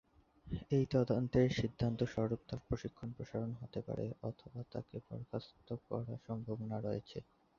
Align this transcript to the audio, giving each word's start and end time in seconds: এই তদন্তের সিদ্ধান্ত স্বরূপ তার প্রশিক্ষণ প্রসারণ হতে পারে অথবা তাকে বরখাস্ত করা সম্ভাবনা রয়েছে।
এই 0.71 0.85
তদন্তের 0.93 1.47
সিদ্ধান্ত 1.59 1.99
স্বরূপ 2.13 2.41
তার 2.49 2.59
প্রশিক্ষণ 2.67 3.09
প্রসারণ 3.17 3.51
হতে 3.61 3.79
পারে 3.87 4.05
অথবা 4.29 4.59
তাকে 4.73 4.95
বরখাস্ত 5.07 5.51
করা 5.87 6.13
সম্ভাবনা 6.27 6.77
রয়েছে। 6.79 7.17